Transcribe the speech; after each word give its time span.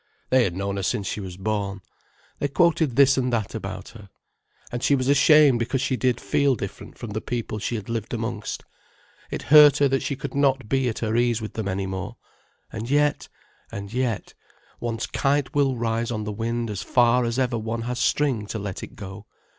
They 0.31 0.45
had 0.45 0.55
known 0.55 0.77
her 0.77 0.81
since 0.81 1.05
she 1.05 1.19
was 1.19 1.37
born. 1.37 1.81
They 2.39 2.47
quoted 2.47 2.95
this 2.95 3.17
and 3.19 3.31
that 3.31 3.53
about 3.53 3.89
her. 3.89 4.09
And 4.71 4.81
she 4.81 4.95
was 4.95 5.07
ashamed 5.07 5.59
because 5.59 5.79
she 5.79 5.95
did 5.95 6.19
feel 6.19 6.55
different 6.55 6.97
from 6.97 7.11
the 7.11 7.21
people 7.21 7.59
she 7.59 7.75
had 7.75 7.87
lived 7.87 8.11
amongst. 8.11 8.63
It 9.29 9.43
hurt 9.53 9.77
her 9.77 9.87
that 9.89 10.01
she 10.01 10.15
could 10.15 10.33
not 10.33 10.67
be 10.67 10.89
at 10.89 10.97
her 11.05 11.15
ease 11.15 11.39
with 11.39 11.53
them 11.53 11.67
any 11.67 11.85
more. 11.85 12.17
And 12.73 12.89
yet—and 12.89 13.93
yet—one's 13.93 15.05
kite 15.05 15.53
will 15.53 15.75
rise 15.77 16.09
on 16.09 16.23
the 16.23 16.31
wind 16.33 16.71
as 16.71 16.81
far 16.81 17.23
as 17.23 17.37
ever 17.37 17.59
one 17.59 17.83
has 17.83 17.99
string 17.99 18.47
to 18.47 18.57
let 18.57 18.81
it 18.81 18.95
go. 18.95 19.27